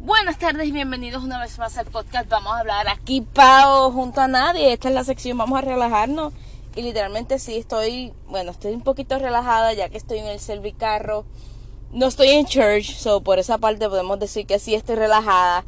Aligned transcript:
Buenas 0.00 0.38
tardes 0.38 0.68
y 0.68 0.70
bienvenidos 0.70 1.24
una 1.24 1.40
vez 1.40 1.58
más 1.58 1.76
al 1.76 1.86
podcast. 1.86 2.28
Vamos 2.28 2.52
a 2.52 2.60
hablar 2.60 2.86
aquí, 2.88 3.20
Pau, 3.20 3.90
junto 3.90 4.20
a 4.20 4.28
nadie. 4.28 4.72
Esta 4.72 4.88
es 4.88 4.94
la 4.94 5.02
sección, 5.02 5.36
vamos 5.36 5.58
a 5.58 5.62
relajarnos. 5.62 6.32
Y 6.76 6.82
literalmente 6.82 7.40
sí, 7.40 7.56
estoy, 7.56 8.12
bueno, 8.28 8.52
estoy 8.52 8.74
un 8.74 8.82
poquito 8.82 9.18
relajada 9.18 9.72
ya 9.72 9.88
que 9.88 9.96
estoy 9.96 10.18
en 10.18 10.26
el 10.26 10.38
servicarro. 10.38 11.24
No 11.92 12.06
estoy 12.06 12.28
en 12.28 12.46
church, 12.46 12.94
so 12.94 13.22
por 13.22 13.40
esa 13.40 13.58
parte 13.58 13.88
podemos 13.88 14.20
decir 14.20 14.46
que 14.46 14.60
sí 14.60 14.76
estoy 14.76 14.94
relajada. 14.94 15.64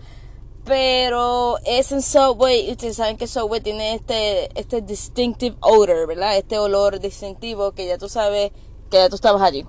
Pero 0.64 1.58
es 1.64 1.90
en 1.90 2.00
Subway, 2.00 2.70
ustedes 2.70 2.96
saben 2.96 3.16
que 3.16 3.26
Subway 3.26 3.60
tiene 3.60 3.94
este, 3.94 4.56
este 4.58 4.80
distinctive 4.80 5.56
odor, 5.58 6.06
¿verdad? 6.06 6.36
Este 6.36 6.56
olor 6.56 7.00
distintivo 7.00 7.72
que 7.72 7.88
ya 7.88 7.98
tú 7.98 8.08
sabes 8.08 8.52
que 8.92 8.98
ya 8.98 9.08
tú 9.08 9.16
estabas 9.16 9.42
allí. 9.42 9.66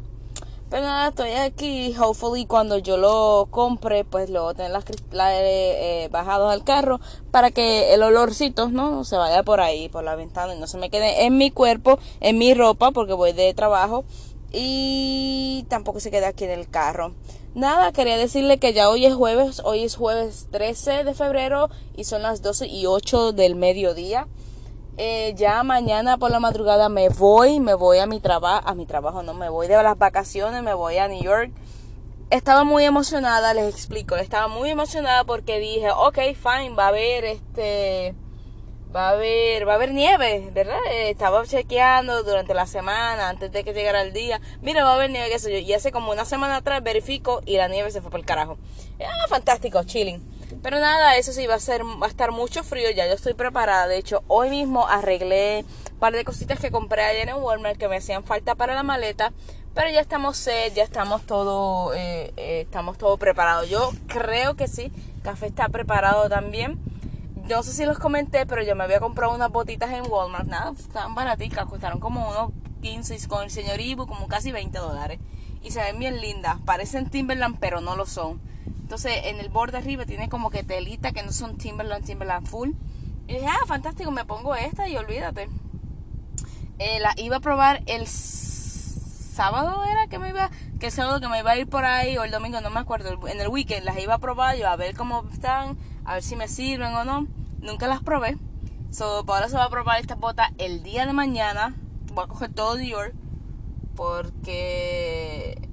Pero 0.71 0.83
nada, 0.83 1.09
estoy 1.09 1.31
aquí. 1.31 1.93
Hopefully, 1.99 2.45
cuando 2.45 2.77
yo 2.77 2.95
lo 2.95 3.49
compre, 3.51 4.05
pues 4.05 4.29
luego 4.29 4.53
tener 4.53 4.71
las 4.71 4.85
cristales 4.85 5.43
eh, 5.43 6.07
bajados 6.13 6.49
al 6.49 6.63
carro 6.63 7.01
para 7.29 7.51
que 7.51 7.93
el 7.93 8.01
olorcito 8.01 8.69
no 8.69 9.03
se 9.03 9.17
vaya 9.17 9.43
por 9.43 9.59
ahí, 9.59 9.89
por 9.89 10.05
la 10.05 10.15
ventana 10.15 10.55
y 10.55 10.59
no 10.59 10.67
se 10.67 10.77
me 10.77 10.89
quede 10.89 11.25
en 11.25 11.37
mi 11.37 11.51
cuerpo, 11.51 11.99
en 12.21 12.37
mi 12.37 12.53
ropa, 12.53 12.91
porque 12.91 13.11
voy 13.11 13.33
de 13.33 13.53
trabajo 13.53 14.05
y 14.53 15.65
tampoco 15.67 15.99
se 15.99 16.09
quede 16.09 16.25
aquí 16.25 16.45
en 16.45 16.51
el 16.51 16.69
carro. 16.69 17.11
Nada, 17.53 17.91
quería 17.91 18.15
decirle 18.15 18.57
que 18.57 18.71
ya 18.71 18.89
hoy 18.89 19.05
es 19.05 19.13
jueves, 19.13 19.61
hoy 19.65 19.83
es 19.83 19.97
jueves 19.97 20.47
13 20.51 21.03
de 21.03 21.13
febrero 21.13 21.69
y 21.97 22.05
son 22.05 22.21
las 22.21 22.41
12 22.41 22.67
y 22.67 22.85
8 22.85 23.33
del 23.33 23.55
mediodía. 23.55 24.25
Eh, 24.97 25.33
ya 25.35 25.63
mañana 25.63 26.17
por 26.17 26.31
la 26.31 26.39
madrugada 26.39 26.89
me 26.89 27.09
voy, 27.09 27.59
me 27.59 27.73
voy 27.73 27.99
a 27.99 28.05
mi 28.05 28.19
trabajo, 28.19 28.67
a 28.67 28.75
mi 28.75 28.85
trabajo 28.85 29.23
no, 29.23 29.33
me 29.33 29.49
voy 29.49 29.67
de 29.67 29.81
las 29.81 29.97
vacaciones, 29.97 30.61
me 30.63 30.73
voy 30.73 30.97
a 30.97 31.07
New 31.07 31.23
York. 31.23 31.51
Estaba 32.29 32.63
muy 32.63 32.83
emocionada, 32.85 33.53
les 33.53 33.73
explico, 33.73 34.15
estaba 34.15 34.47
muy 34.47 34.69
emocionada 34.69 35.23
porque 35.23 35.59
dije, 35.59 35.91
ok, 35.91 36.19
fine, 36.35 36.75
va 36.75 36.85
a 36.85 36.87
haber 36.89 37.25
este, 37.25 38.15
va 38.95 39.09
a 39.09 39.11
haber, 39.11 39.67
va 39.67 39.73
a 39.73 39.75
haber 39.75 39.93
nieve, 39.93 40.49
¿verdad? 40.53 40.79
Eh, 40.91 41.09
estaba 41.09 41.45
chequeando 41.45 42.23
durante 42.23 42.53
la 42.53 42.65
semana, 42.65 43.29
antes 43.29 43.51
de 43.51 43.63
que 43.63 43.73
llegara 43.73 44.01
el 44.01 44.13
día, 44.13 44.41
mira, 44.61 44.83
va 44.83 44.91
a 44.91 44.95
haber 44.95 45.09
nieve, 45.09 45.29
qué 45.29 45.39
sé 45.39 45.51
yo, 45.51 45.57
y 45.57 45.73
hace 45.73 45.91
como 45.91 46.11
una 46.11 46.25
semana 46.25 46.57
atrás 46.57 46.83
verifico 46.83 47.41
y 47.45 47.57
la 47.57 47.67
nieve 47.67 47.91
se 47.91 48.01
fue 48.01 48.11
por 48.11 48.19
el 48.19 48.25
carajo. 48.25 48.57
Ah, 48.99 49.27
fantástico, 49.29 49.83
chilling. 49.83 50.21
Pero 50.61 50.79
nada, 50.79 51.15
eso 51.17 51.31
sí, 51.33 51.47
va 51.47 51.55
a, 51.55 51.59
ser, 51.59 51.83
va 51.83 52.05
a 52.05 52.09
estar 52.09 52.31
mucho 52.31 52.63
frío, 52.63 52.89
ya 52.91 53.07
yo 53.07 53.13
estoy 53.13 53.33
preparada. 53.33 53.87
De 53.87 53.97
hecho, 53.97 54.23
hoy 54.27 54.49
mismo 54.49 54.87
arreglé 54.87 55.65
un 55.91 55.99
par 55.99 56.13
de 56.13 56.25
cositas 56.25 56.59
que 56.59 56.71
compré 56.71 57.03
ayer 57.03 57.29
en 57.29 57.35
Walmart 57.35 57.77
que 57.77 57.87
me 57.87 57.97
hacían 57.97 58.23
falta 58.23 58.55
para 58.55 58.75
la 58.75 58.83
maleta. 58.83 59.31
Pero 59.73 59.89
ya 59.89 60.01
estamos 60.01 60.35
set, 60.35 60.73
ya 60.73 60.83
estamos 60.83 61.25
todo, 61.25 61.93
eh, 61.93 62.33
eh, 62.35 62.61
estamos 62.61 62.97
todo 62.97 63.17
preparado. 63.17 63.63
Yo 63.63 63.91
creo 64.07 64.55
que 64.55 64.67
sí, 64.67 64.91
Café 65.23 65.47
está 65.47 65.69
preparado 65.69 66.27
también. 66.27 66.77
No 67.47 67.63
sé 67.63 67.71
si 67.71 67.85
los 67.85 67.97
comenté, 67.97 68.45
pero 68.45 68.63
yo 68.63 68.75
me 68.75 68.83
había 68.83 68.99
comprado 68.99 69.33
unas 69.33 69.49
botitas 69.49 69.91
en 69.91 70.09
Walmart. 70.09 70.47
Nada, 70.47 70.73
estaban 70.77 71.15
baraticas, 71.15 71.65
costaron 71.67 71.99
como 71.99 72.29
unos 72.29 72.51
15 72.81 73.27
con 73.29 73.43
el 73.43 73.51
señor 73.51 73.79
Ibu, 73.79 74.07
como 74.07 74.27
casi 74.27 74.51
20 74.51 74.77
dólares. 74.77 75.19
Y 75.63 75.71
se 75.71 75.81
ven 75.81 75.99
bien 75.99 76.19
lindas, 76.19 76.57
parecen 76.65 77.09
Timberland, 77.09 77.57
pero 77.59 77.79
no 77.79 77.95
lo 77.95 78.05
son. 78.05 78.41
Entonces 78.65 79.13
en 79.25 79.39
el 79.39 79.49
borde 79.49 79.77
arriba 79.77 80.05
tiene 80.05 80.29
como 80.29 80.49
que 80.49 80.63
telita 80.63 81.11
que 81.11 81.23
no 81.23 81.31
son 81.31 81.57
Timberland, 81.57 82.05
Timberland 82.05 82.47
full. 82.47 82.71
Y 83.27 83.33
dije, 83.35 83.47
ah, 83.47 83.65
fantástico, 83.65 84.11
me 84.11 84.25
pongo 84.25 84.55
esta 84.55 84.89
y 84.89 84.97
olvídate. 84.97 85.49
Eh, 86.79 86.99
la 86.99 87.13
iba 87.17 87.37
a 87.37 87.39
probar 87.39 87.83
el 87.85 88.07
sábado, 88.07 89.83
era 89.85 90.07
que 90.07 90.19
me 90.19 90.29
iba, 90.29 90.49
que 90.79 90.87
el 90.87 90.91
sábado 90.91 91.21
que 91.21 91.27
me 91.27 91.39
iba 91.39 91.51
a 91.51 91.57
ir 91.57 91.67
por 91.67 91.85
ahí, 91.85 92.17
o 92.17 92.23
el 92.23 92.31
domingo, 92.31 92.59
no 92.59 92.69
me 92.69 92.79
acuerdo, 92.79 93.27
en 93.27 93.39
el 93.39 93.47
weekend 93.47 93.85
las 93.85 93.97
iba 93.99 94.15
a 94.15 94.19
probar, 94.19 94.57
yo 94.57 94.67
a 94.67 94.75
ver 94.75 94.95
cómo 94.95 95.23
están, 95.31 95.77
a 96.05 96.15
ver 96.15 96.23
si 96.23 96.35
me 96.35 96.47
sirven 96.47 96.93
o 96.93 97.05
no. 97.05 97.27
Nunca 97.61 97.87
las 97.87 98.01
probé. 98.01 98.37
So, 98.89 99.23
ahora 99.27 99.47
se 99.47 99.55
va 99.55 99.65
a 99.65 99.69
probar 99.69 100.01
esta 100.01 100.15
bota 100.15 100.51
el 100.57 100.83
día 100.83 101.05
de 101.05 101.13
mañana. 101.13 101.75
Voy 102.13 102.25
a 102.25 102.27
coger 102.27 102.51
todo 102.51 102.75
New 102.75 102.89
York. 102.89 103.13
Porque 103.95 105.69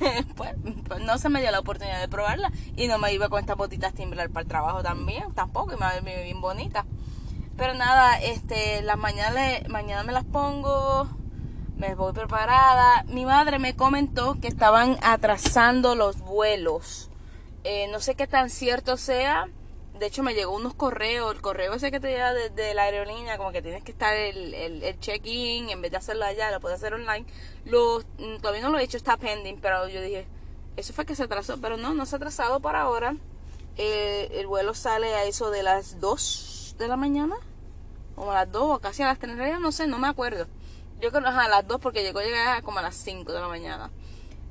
pues, 0.36 0.54
pues, 0.86 1.02
no 1.02 1.18
se 1.18 1.28
me 1.28 1.40
dio 1.40 1.50
la 1.50 1.60
oportunidad 1.60 2.00
de 2.00 2.08
probarla 2.08 2.50
y 2.76 2.88
no 2.88 2.98
me 2.98 3.12
iba 3.12 3.28
con 3.28 3.40
estas 3.40 3.56
botitas 3.56 3.94
Timberland 3.94 4.32
para 4.32 4.42
el 4.42 4.48
trabajo 4.48 4.82
también, 4.82 5.32
tampoco, 5.34 5.72
y 5.72 5.74
me 5.74 5.80
va 5.80 5.90
a 5.90 6.00
ver 6.00 6.24
bien 6.24 6.40
bonita. 6.40 6.86
Pero 7.56 7.74
nada, 7.74 8.18
este, 8.18 8.80
las 8.82 8.96
mañanas, 8.96 9.68
mañana 9.68 10.02
me 10.02 10.12
las 10.12 10.24
pongo, 10.24 11.08
me 11.76 11.94
voy 11.94 12.12
preparada. 12.12 13.04
Mi 13.08 13.26
madre 13.26 13.58
me 13.58 13.76
comentó 13.76 14.38
que 14.40 14.48
estaban 14.48 14.96
atrasando 15.02 15.94
los 15.94 16.20
vuelos. 16.20 17.10
Eh, 17.64 17.88
no 17.92 18.00
sé 18.00 18.14
qué 18.14 18.26
tan 18.26 18.48
cierto 18.48 18.96
sea, 18.96 19.48
de 20.00 20.06
hecho 20.06 20.22
me 20.22 20.32
llegó 20.32 20.56
unos 20.56 20.72
correos, 20.72 21.34
el 21.34 21.42
correo 21.42 21.74
ese 21.74 21.90
que 21.90 22.00
te 22.00 22.08
llega 22.08 22.32
desde 22.32 22.72
la 22.72 22.84
aerolínea, 22.84 23.36
como 23.36 23.52
que 23.52 23.60
tienes 23.60 23.84
que 23.84 23.92
estar 23.92 24.16
el, 24.16 24.54
el, 24.54 24.98
check-in, 24.98 25.68
en 25.68 25.82
vez 25.82 25.90
de 25.90 25.98
hacerlo 25.98 26.24
allá, 26.24 26.50
lo 26.50 26.58
puedes 26.58 26.78
hacer 26.78 26.94
online. 26.94 27.26
Lo, 27.66 28.00
mm, 28.18 28.38
todavía 28.40 28.62
no 28.62 28.70
lo 28.70 28.78
he 28.78 28.82
hecho, 28.82 28.96
está 28.96 29.18
pending, 29.18 29.60
pero 29.60 29.88
yo 29.88 30.00
dije, 30.00 30.26
eso 30.78 30.94
fue 30.94 31.04
que 31.04 31.14
se 31.14 31.24
atrasó, 31.24 31.60
pero 31.60 31.76
no, 31.76 31.92
no 31.92 32.06
se 32.06 32.14
ha 32.14 32.16
atrasado 32.16 32.60
para 32.60 32.80
ahora. 32.80 33.14
Eh, 33.76 34.30
el 34.40 34.46
vuelo 34.46 34.72
sale 34.72 35.14
a 35.14 35.24
eso 35.24 35.50
de 35.50 35.62
las 35.62 36.00
2 36.00 36.76
de 36.78 36.88
la 36.88 36.96
mañana, 36.96 37.36
como 38.16 38.30
a 38.32 38.36
las 38.36 38.50
2 38.50 38.76
o 38.76 38.78
casi 38.80 39.02
a 39.02 39.06
las 39.06 39.18
3, 39.18 39.60
no 39.60 39.70
sé, 39.70 39.86
no 39.86 39.98
me 39.98 40.08
acuerdo. 40.08 40.46
Yo 41.02 41.10
creo 41.10 41.22
que 41.22 41.28
a 41.28 41.48
las 41.48 41.68
2 41.68 41.78
porque 41.78 42.02
llegó 42.02 42.20
a 42.20 42.24
llegar 42.24 42.62
como 42.62 42.78
a 42.78 42.82
las 42.82 42.96
5 42.96 43.30
de 43.30 43.40
la 43.40 43.48
mañana. 43.48 43.90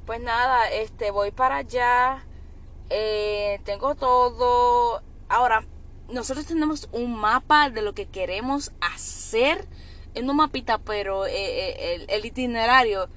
Pues 0.05 0.21
nada, 0.21 0.69
este 0.69 1.09
voy 1.09 1.31
para 1.31 1.57
allá. 1.57 2.23
Eh, 2.91 3.61
tengo 3.65 3.95
todo 3.95 5.01
Ahora, 5.29 5.63
nosotros 6.09 6.47
tenemos 6.47 6.89
un 6.91 7.15
mapa 7.15 7.69
de 7.69 7.83
lo 7.83 7.93
que 7.93 8.07
queremos 8.07 8.71
hacer 8.81 9.67
en 10.15 10.29
un 10.29 10.37
mapita, 10.37 10.79
pero 10.79 11.27
eh, 11.27 11.33
eh, 11.33 12.05
el, 12.09 12.25
itinerario, 12.25 13.07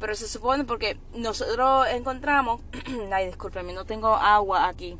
pero 0.00 0.14
se 0.16 0.26
supone 0.26 0.64
porque 0.64 0.98
nosotros 1.14 1.86
encontramos, 1.90 2.60
ay, 3.12 3.26
discúlpeme, 3.26 3.72
no 3.72 3.84
tengo 3.84 4.08
agua 4.08 4.68
aquí. 4.68 4.98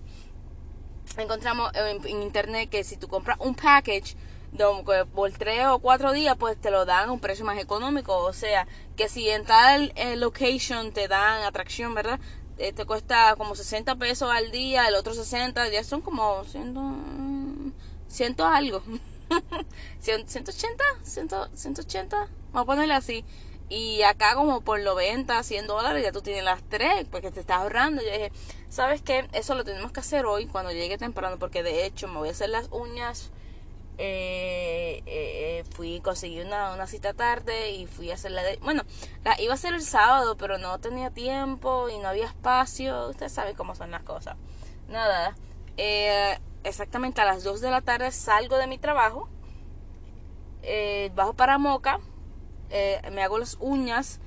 Encontramos 1.18 1.72
en, 1.74 2.22
internet 2.22 2.70
que 2.70 2.84
si 2.84 2.96
tú 2.96 3.08
compras 3.08 3.38
un 3.40 3.54
package 3.54 4.16
por 5.14 5.32
tres 5.32 5.66
o 5.66 5.78
cuatro 5.80 6.12
días, 6.12 6.36
pues 6.38 6.60
te 6.60 6.70
lo 6.70 6.84
dan 6.84 7.08
a 7.08 7.12
un 7.12 7.20
precio 7.20 7.44
más 7.44 7.58
económico. 7.58 8.16
O 8.18 8.32
sea, 8.32 8.66
que 8.96 9.08
si 9.08 9.28
en 9.28 9.44
tal 9.44 9.92
eh, 9.96 10.16
location 10.16 10.92
te 10.92 11.08
dan 11.08 11.42
atracción, 11.42 11.94
¿verdad? 11.94 12.20
Eh, 12.62 12.72
te 12.72 12.84
cuesta 12.86 13.34
como 13.36 13.56
60 13.56 13.96
pesos 13.96 14.30
al 14.30 14.52
día, 14.52 14.86
el 14.86 14.94
otro 14.94 15.14
60, 15.14 15.68
ya 15.70 15.82
son 15.82 16.00
como 16.00 16.44
100, 16.44 17.74
100 18.06 18.40
algo. 18.40 18.84
180, 19.98 20.84
100, 21.02 21.28
180, 21.54 22.16
vamos 22.52 22.62
a 22.62 22.64
ponerle 22.64 22.94
así. 22.94 23.24
Y 23.68 24.02
acá 24.02 24.36
como 24.36 24.60
por 24.60 24.78
90, 24.78 25.42
100 25.42 25.66
dólares 25.66 26.04
ya 26.04 26.12
tú 26.12 26.22
tienes 26.22 26.44
las 26.44 26.62
tres, 26.68 27.04
porque 27.10 27.32
te 27.32 27.40
estás 27.40 27.56
ahorrando. 27.58 28.00
Yo 28.00 28.12
dije, 28.12 28.30
¿sabes 28.70 29.02
qué? 29.02 29.28
Eso 29.32 29.56
lo 29.56 29.64
tenemos 29.64 29.90
que 29.90 29.98
hacer 29.98 30.24
hoy 30.24 30.46
cuando 30.46 30.70
llegue 30.70 30.98
temprano, 30.98 31.40
porque 31.40 31.64
de 31.64 31.84
hecho 31.84 32.06
me 32.06 32.18
voy 32.18 32.28
a 32.28 32.30
hacer 32.30 32.50
las 32.50 32.68
uñas 32.70 33.32
eh, 33.98 35.02
eh, 35.06 35.31
conseguí 36.00 36.40
una, 36.40 36.72
una, 36.72 36.86
cita 36.86 37.14
tarde 37.14 37.72
y 37.72 37.86
fui 37.86 38.10
a 38.10 38.14
hacerla 38.14 38.42
de... 38.42 38.56
Bueno, 38.58 38.82
la 39.24 39.40
iba 39.40 39.52
a 39.52 39.54
hacer 39.54 39.74
el 39.74 39.82
sábado, 39.82 40.36
pero 40.36 40.58
no 40.58 40.78
tenía 40.78 41.10
tiempo 41.10 41.88
y 41.88 41.98
no 41.98 42.08
había 42.08 42.26
espacio. 42.26 43.08
Usted 43.08 43.28
sabe 43.28 43.54
cómo 43.54 43.74
son 43.74 43.90
las 43.90 44.02
cosas. 44.02 44.36
Nada, 44.88 45.36
eh, 45.76 46.38
exactamente 46.64 47.20
a 47.20 47.24
las 47.24 47.44
2 47.44 47.60
de 47.60 47.70
la 47.70 47.80
tarde 47.80 48.10
salgo 48.12 48.56
de 48.56 48.66
mi 48.66 48.78
trabajo, 48.78 49.28
eh, 50.62 51.10
bajo 51.14 51.34
para 51.34 51.58
Moca, 51.58 52.00
me 53.10 53.22
hago 53.22 53.38
las 53.38 53.56
uñas. 53.60 54.20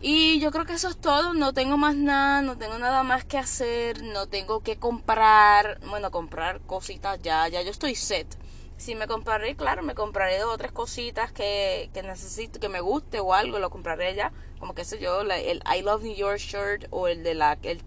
Y 0.00 0.38
yo 0.38 0.50
creo 0.50 0.66
que 0.66 0.74
eso 0.74 0.88
es 0.88 0.98
todo, 0.98 1.32
no 1.32 1.54
tengo 1.54 1.78
más 1.78 1.96
nada, 1.96 2.42
no 2.42 2.58
tengo 2.58 2.78
nada 2.78 3.02
más 3.02 3.24
que 3.24 3.38
hacer, 3.38 4.02
no 4.02 4.26
tengo 4.26 4.60
que 4.60 4.76
comprar, 4.76 5.80
bueno, 5.88 6.10
comprar 6.10 6.60
cositas 6.60 7.22
ya, 7.22 7.48
ya 7.48 7.62
yo 7.62 7.70
estoy 7.70 7.94
set 7.94 8.36
si 8.76 8.94
me 8.94 9.06
compraré, 9.06 9.56
claro, 9.56 9.82
me 9.82 9.94
compraré 9.94 10.38
dos 10.38 10.54
o 10.54 10.58
tres 10.58 10.72
cositas 10.72 11.32
que, 11.32 11.90
que 11.94 12.02
necesito, 12.02 12.60
que 12.60 12.68
me 12.68 12.80
guste 12.80 13.20
o 13.20 13.32
algo, 13.32 13.58
lo 13.58 13.70
compraré 13.70 14.14
ya. 14.14 14.32
Como 14.58 14.74
que 14.74 14.84
sé 14.84 14.98
yo, 14.98 15.20
el 15.22 15.62
I 15.64 15.82
Love 15.82 16.02
New 16.02 16.14
York 16.14 16.38
shirt 16.38 16.86
o 16.90 17.08
el 17.08 17.22
de 17.22 17.34
la, 17.34 17.58
el, 17.62 17.82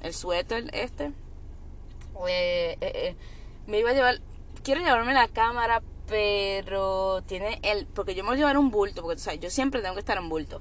el 0.00 0.14
suéter 0.14 0.68
este. 0.74 1.12
Eh, 2.28 2.76
eh, 2.80 2.92
eh, 2.94 3.16
me 3.66 3.78
iba 3.78 3.90
a 3.90 3.94
llevar, 3.94 4.20
quiero 4.62 4.80
llevarme 4.80 5.14
la 5.14 5.28
cámara, 5.28 5.82
pero 6.08 7.22
tiene 7.22 7.58
el, 7.62 7.86
porque 7.86 8.14
yo 8.14 8.22
me 8.22 8.30
voy 8.30 8.36
a 8.36 8.40
llevar 8.40 8.58
un 8.58 8.70
bulto, 8.70 9.02
porque 9.02 9.20
o 9.20 9.34
yo 9.34 9.50
siempre 9.50 9.80
tengo 9.80 9.94
que 9.94 10.00
estar 10.00 10.18
en 10.18 10.28
bulto. 10.28 10.60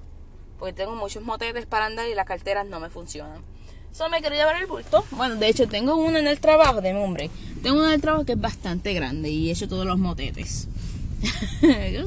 Porque 0.60 0.74
tengo 0.74 0.95
muchos 0.95 1.24
motetes 1.24 1.66
para 1.66 1.88
andar 1.88 2.07
y 2.07 2.13
las 2.13 2.25
carteras 2.25 2.68
no 2.68 2.80
me 2.80 2.89
funcionan. 2.89 3.44
Solo 3.93 4.09
me 4.09 4.21
quiero 4.21 4.35
llevar 4.35 4.55
el 4.55 4.67
bulto. 4.67 5.03
Bueno, 5.11 5.35
de 5.35 5.49
hecho 5.49 5.67
tengo 5.67 5.95
uno 5.95 6.17
en 6.17 6.27
el 6.27 6.39
trabajo, 6.39 6.81
de 6.81 6.93
hombre. 6.93 7.29
Tengo 7.61 7.77
uno 7.77 7.88
en 7.88 7.93
el 7.93 8.01
trabajo 8.01 8.25
que 8.25 8.33
es 8.33 8.41
bastante 8.41 8.93
grande 8.93 9.29
y 9.29 9.49
he 9.49 9.51
hecho 9.51 9.67
todos 9.67 9.85
los 9.85 9.97
motetes. 9.99 10.67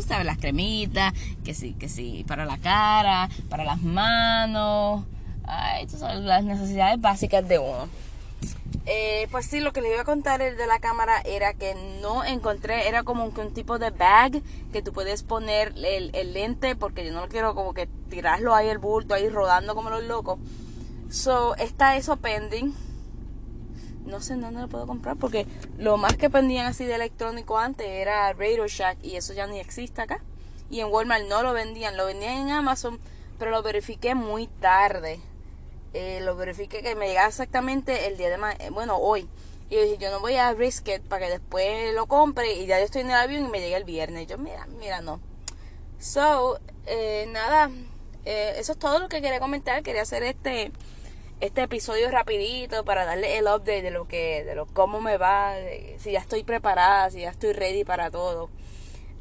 Sabes, 0.06 0.26
las 0.26 0.38
cremitas, 0.38 1.12
que 1.44 1.54
sí, 1.54 1.74
que 1.74 1.88
sí, 1.88 2.24
para 2.26 2.46
la 2.46 2.58
cara, 2.58 3.28
para 3.48 3.64
las 3.64 3.82
manos. 3.82 5.04
Ay, 5.46 5.84
estas 5.84 6.00
son 6.00 6.26
las 6.26 6.42
necesidades 6.42 7.00
básicas 7.00 7.46
de 7.46 7.58
uno. 7.58 7.88
Eh, 8.86 9.28
pues 9.30 9.46
sí, 9.46 9.60
lo 9.60 9.72
que 9.72 9.80
les 9.80 9.92
iba 9.92 10.02
a 10.02 10.04
contar 10.04 10.42
el 10.42 10.56
de 10.56 10.66
la 10.66 10.78
cámara 10.78 11.20
era 11.24 11.54
que 11.54 11.74
no 12.02 12.24
encontré, 12.24 12.88
era 12.88 13.02
como 13.02 13.32
que 13.32 13.40
un 13.40 13.54
tipo 13.54 13.78
de 13.78 13.90
bag 13.90 14.42
que 14.72 14.82
tú 14.82 14.92
puedes 14.92 15.22
poner 15.22 15.74
el, 15.76 16.10
el 16.14 16.32
lente, 16.32 16.76
porque 16.76 17.04
yo 17.04 17.12
no 17.12 17.20
lo 17.20 17.28
quiero 17.28 17.54
como 17.54 17.72
que 17.72 17.88
tirarlo 18.10 18.54
ahí 18.54 18.68
el 18.68 18.78
bulto, 18.78 19.14
ahí 19.14 19.28
rodando 19.28 19.74
como 19.74 19.90
los 19.90 20.04
locos. 20.04 20.38
So, 21.14 21.54
está 21.54 21.96
eso 21.96 22.16
pending. 22.16 22.74
No 24.04 24.20
sé 24.20 24.34
dónde 24.34 24.60
lo 24.62 24.68
puedo 24.68 24.84
comprar 24.84 25.14
porque 25.14 25.46
lo 25.78 25.96
más 25.96 26.16
que 26.16 26.28
pendían 26.28 26.66
así 26.66 26.84
de 26.84 26.96
electrónico 26.96 27.56
antes 27.56 27.86
era 27.86 28.32
Radio 28.32 28.66
Shack 28.66 28.98
y 29.00 29.14
eso 29.14 29.32
ya 29.32 29.46
ni 29.46 29.60
existe 29.60 30.02
acá. 30.02 30.20
Y 30.70 30.80
en 30.80 30.88
Walmart 30.88 31.26
no 31.28 31.44
lo 31.44 31.52
vendían, 31.52 31.96
lo 31.96 32.06
vendían 32.06 32.38
en 32.38 32.50
Amazon, 32.50 32.98
pero 33.38 33.52
lo 33.52 33.62
verifiqué 33.62 34.16
muy 34.16 34.48
tarde. 34.48 35.20
Eh, 35.92 36.18
lo 36.20 36.34
verifiqué 36.34 36.82
que 36.82 36.96
me 36.96 37.06
llegaba 37.06 37.28
exactamente 37.28 38.08
el 38.08 38.16
día 38.16 38.28
de 38.28 38.36
mañana, 38.36 38.64
eh, 38.64 38.70
bueno, 38.70 38.96
hoy. 38.96 39.28
Y 39.70 39.76
yo 39.76 39.82
dije, 39.82 39.98
yo 39.98 40.10
no 40.10 40.18
voy 40.18 40.34
a 40.34 40.52
risk 40.52 40.88
it 40.88 41.02
para 41.02 41.26
que 41.26 41.32
después 41.34 41.94
lo 41.94 42.06
compre 42.06 42.54
y 42.54 42.66
ya 42.66 42.80
yo 42.80 42.86
estoy 42.86 43.02
en 43.02 43.10
el 43.10 43.16
avión 43.16 43.44
y 43.44 43.48
me 43.48 43.60
llegue 43.60 43.76
el 43.76 43.84
viernes. 43.84 44.26
Yo, 44.26 44.36
mira, 44.36 44.66
mira, 44.80 45.00
no. 45.00 45.20
So, 46.00 46.58
eh, 46.86 47.28
nada, 47.30 47.70
eso 48.24 48.72
es 48.72 48.78
todo 48.80 48.98
lo 48.98 49.08
que 49.08 49.22
quería 49.22 49.38
comentar. 49.38 49.84
Quería 49.84 50.02
hacer 50.02 50.24
este 50.24 50.72
este 51.40 51.62
episodio 51.62 52.10
rapidito 52.10 52.84
para 52.84 53.04
darle 53.04 53.38
el 53.38 53.44
update 53.44 53.82
de 53.82 53.90
lo 53.90 54.06
que 54.06 54.44
de 54.44 54.54
lo 54.54 54.66
cómo 54.66 55.00
me 55.00 55.16
va, 55.16 55.54
si 55.98 56.12
ya 56.12 56.20
estoy 56.20 56.44
preparada, 56.44 57.10
si 57.10 57.20
ya 57.20 57.30
estoy 57.30 57.52
ready 57.52 57.84
para 57.84 58.10
todo. 58.10 58.50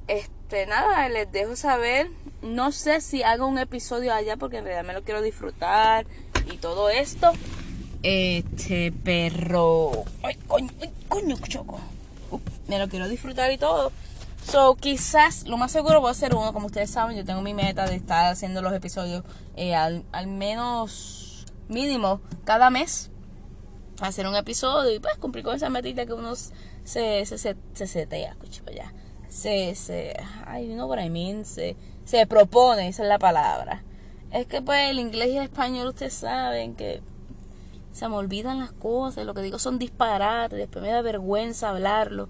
Este, 0.07 0.65
nada, 0.65 1.07
les 1.09 1.31
dejo 1.31 1.55
saber. 1.55 2.09
No 2.41 2.71
sé 2.71 3.01
si 3.01 3.23
hago 3.23 3.47
un 3.47 3.57
episodio 3.57 4.13
allá 4.13 4.37
porque 4.37 4.57
en 4.57 4.65
realidad 4.65 4.85
me 4.85 4.93
lo 4.93 5.03
quiero 5.03 5.21
disfrutar 5.21 6.05
y 6.51 6.57
todo 6.57 6.89
esto. 6.89 7.31
Este, 8.03 8.91
perro. 8.91 9.91
Ay, 10.23 10.35
coño, 10.47 10.69
coño, 11.07 11.37
choco. 11.47 11.79
me 12.67 12.79
lo 12.79 12.89
quiero 12.89 13.07
disfrutar 13.07 13.51
y 13.51 13.57
todo. 13.57 13.91
So, 14.45 14.75
quizás, 14.75 15.47
lo 15.47 15.55
más 15.55 15.71
seguro 15.71 16.01
voy 16.01 16.09
a 16.09 16.11
hacer 16.11 16.35
uno, 16.35 16.51
como 16.51 16.65
ustedes 16.65 16.91
saben, 16.91 17.15
yo 17.15 17.23
tengo 17.23 17.41
mi 17.41 17.53
meta 17.53 17.85
de 17.85 17.95
estar 17.95 18.29
haciendo 18.29 18.61
los 18.61 18.73
episodios 18.73 19.23
eh, 19.55 19.73
al, 19.73 20.03
al 20.11 20.27
menos 20.27 21.22
mínimo 21.67 22.21
cada 22.45 22.69
mes 22.69 23.09
hacer 24.01 24.27
un 24.27 24.35
episodio 24.35 24.93
y 24.93 24.99
pues 24.99 25.17
cumplir 25.17 25.43
con 25.43 25.55
esa 25.55 25.69
metita 25.69 26.05
que 26.05 26.13
uno 26.13 26.35
se 26.35 27.25
se 27.25 27.37
se 27.37 27.55
se 27.73 27.87
setea, 27.87 28.35
ya. 28.75 28.93
Se 29.29 29.75
se 29.75 30.15
ay, 30.45 30.67
you 30.67 30.73
know 30.75 30.87
what 30.87 30.99
mean, 31.09 31.45
se 31.45 31.75
se 32.05 32.27
propone, 32.27 32.87
esa 32.87 33.03
es 33.03 33.09
la 33.09 33.19
palabra. 33.19 33.83
Es 34.31 34.47
que 34.47 34.61
pues 34.61 34.89
el 34.89 34.99
inglés 34.99 35.29
y 35.29 35.37
el 35.37 35.43
español 35.43 35.87
ustedes 35.87 36.13
saben 36.13 36.75
que 36.75 37.01
se 37.91 38.09
me 38.09 38.15
olvidan 38.15 38.59
las 38.59 38.71
cosas, 38.71 39.25
lo 39.25 39.33
que 39.33 39.41
digo 39.41 39.59
son 39.59 39.77
disparates, 39.77 40.57
después 40.57 40.83
me 40.83 40.89
da 40.89 41.01
vergüenza 41.01 41.69
hablarlo. 41.69 42.27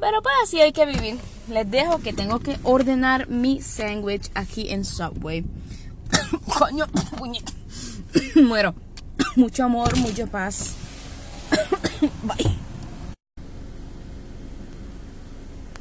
Pero 0.00 0.22
pues 0.22 0.34
así 0.44 0.60
hay 0.60 0.72
que 0.72 0.86
vivir. 0.86 1.18
Les 1.48 1.68
dejo 1.68 1.98
que 2.00 2.12
tengo 2.12 2.38
que 2.40 2.58
ordenar 2.62 3.28
mi 3.28 3.60
sándwich 3.60 4.30
aquí 4.34 4.70
en 4.70 4.84
Subway. 4.84 5.44
Coño, 6.58 6.86
puñet. 7.18 7.57
Muero. 8.36 8.74
Mucho 9.36 9.64
amor, 9.64 9.96
mucha 9.98 10.26
paz. 10.26 10.74
Bye. 12.22 12.57